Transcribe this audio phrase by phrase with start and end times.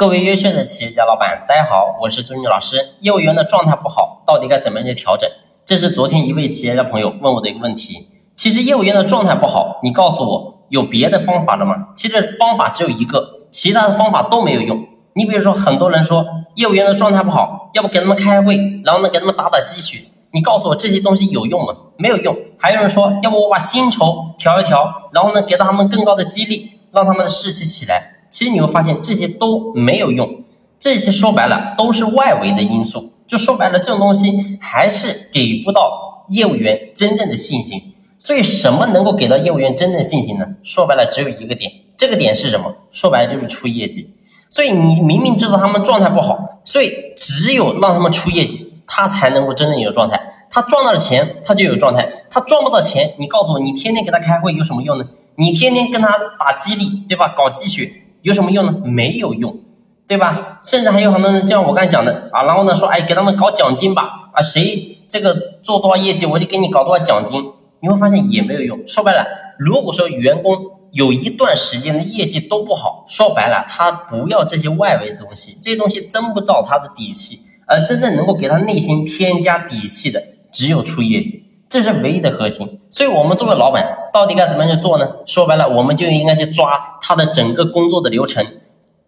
[0.00, 2.94] 各位优秀的企业家老板，大家好，我是朱军老师。
[3.00, 5.28] 业务员的状态不好，到底该怎么样去调整？
[5.66, 8.08] 这是昨天一位企业家朋友问我的一个问题。
[8.34, 11.88] 其实业务员的状态不好，你告诉我有别的方法了吗？
[11.94, 14.82] 其实方法只有一个，其他的方法都没有用。
[15.12, 16.24] 你比如说，很多人说
[16.54, 19.98] 业务员的状态不好，要不给他们开会，然后呢给他们打打鸡血。
[20.32, 21.74] 你告诉我这些东西有用吗？
[21.98, 22.34] 没有用。
[22.58, 28.16] 还有人说，要不我把薪酬调一调，然后呢给到他们更高的激励，让他们的士气起来。
[28.30, 30.42] 其实你会发现这些都没有用，
[30.78, 33.12] 这些说白了都是外围的因素。
[33.26, 37.80] 就说白了，这种东西还是给不到业务员真正的信心。
[38.18, 40.46] 所以，什么能够给到业务员真正的信心呢？
[40.62, 42.74] 说白了，只有一个点，这个点是什么？
[42.90, 44.10] 说白了就是出业绩。
[44.48, 50.20] 所以你明明知道他们状态不好，所以只有让他们出业绩，他才能够真正有状态。
[50.50, 55.06] 他赚到了钱，他就有状态；他赚不到钱，你告诉我，你天天给他开会有什么用呢？
[55.36, 57.28] 你天天跟他打激励，对吧？
[57.28, 57.90] 搞鸡血。
[58.22, 58.74] 有什么用呢？
[58.84, 59.58] 没有用，
[60.06, 60.58] 对吧？
[60.62, 67.52] 甚至还有很多人，就像我刚才讲的啊，然后呢说，哎，给他们搞奖金吧，啊，谁这个做多少业绩，我就给你搞多少奖金。
[67.82, 68.86] 你会发现也没有用。
[68.86, 69.26] 说白了，
[69.58, 70.54] 如果说员工
[70.92, 81.44] 有一段时间的业绩都不好，说白了，他不要这些外围的东西，这些东西增不到他的底气，而真正能够给他内心添加底气的，只有出业绩。
[81.70, 85.08] 这是唯一的核心，所以我们作为老板，到底该怎么样去做呢？
[85.24, 88.44] 说白了，我们就应该去抓他的整个工作的流程，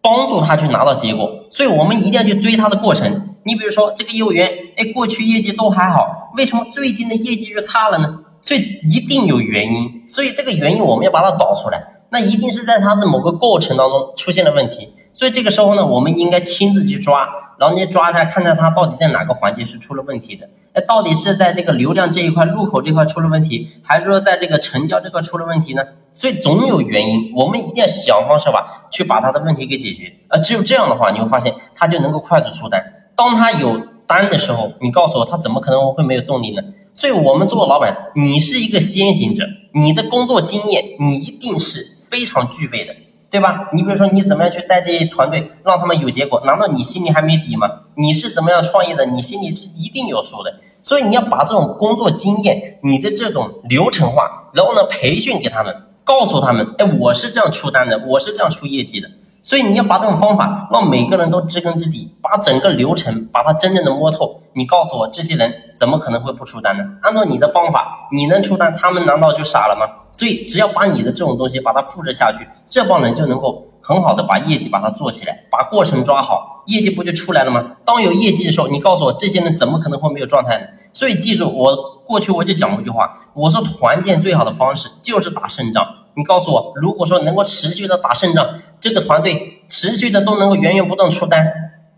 [0.00, 1.28] 帮助他去拿到结果。
[1.50, 3.34] 所以我们一定要去追他的过程。
[3.42, 8.20] 你比如说，这个业务员，哎，过去业绩都还好，为什么最近的业绩就差了呢？
[8.40, 10.06] 所以一定有原因。
[10.06, 14.92] 所以这个原因我们要把它找出来，那一定是在他的某个过程当中出现了问题。
[15.14, 20.48] 所以这个时候呢，我们应该亲自去抓，然后你抓一下，看看他到底在哪个环节是出了问题的。
[20.72, 25.82] 哎，到底是在这个流量这一块、入口这块出了问题，还是说在这个成交这块出了问题呢？
[26.14, 30.14] 所以总有原因，我们一定要想方设法去把他的问题给解决。
[30.28, 32.82] 呃，只有这样的话，你会发现他就能够快速出单。
[33.14, 36.62] 当他有单的时候，你告诉我他怎么可能会没有动力呢？
[36.94, 42.94] 所以我们做老板，你是一个先行者，你的工作经验你一定是非常具备的。
[43.32, 43.70] 对吧？
[43.72, 46.42] 你比如说，你怎么样去带这些团队，让他们有结果？
[46.44, 47.66] 难道你心里还没底吗？
[47.94, 49.06] 你是怎么样创业的？
[49.06, 50.56] 你心里是一定有数的。
[50.82, 59.08] 所以你要把这种工作经验，你的这种流程化，然后呢，培训给他们，告诉他们，哎，我是这样出单的，我是这样出业绩的。
[59.42, 64.40] 所以你要把这种方法让每个人都知根知底，把整个流程把它真正的摸透。
[64.54, 66.84] 你告诉我，这些人怎么可能会不出单呢？
[67.02, 70.04] 按照你的方法，你能出单，他们难道就傻了吗？
[70.12, 77.72] 所以只要把你的这种东西把它复制下去，这帮人就能够很好的把业绩把它做起来，把过程抓好，业绩不就出来了吗？
[77.84, 80.66] 当有业绩的时候，你告诉我，这些人怎么可能会没有状态呢？
[80.92, 81.74] 所以记住，我
[82.06, 85.84] 过去我就讲过一句话，我说团建最好的方式就是打胜仗。
[86.14, 91.46] 你告诉我，如果说能够持续的打胜仗，这个团队持续的都能够源源不断出单，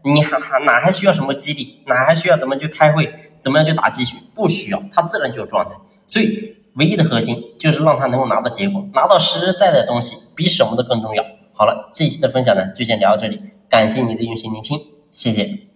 [0.04, 4.16] 你还还哪还需要什么激励，哪还需要怎么去开会，怎么样去打鸡血？
[4.34, 5.74] 不需要，他自然就有状态。
[6.06, 11.24] 所以唯一的核心就是让他能够拿到结果，拿到实实在在的东西，比什么都更重要。
[11.52, 14.80] 好了，这一期的分享呢就先聊到这里，感谢你的用心聆听，
[15.10, 15.73] 谢谢。